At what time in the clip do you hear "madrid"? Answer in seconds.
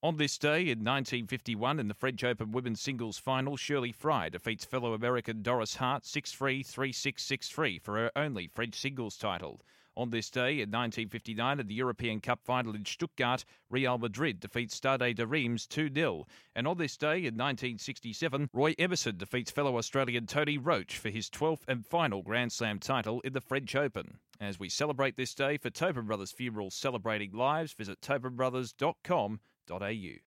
13.98-14.38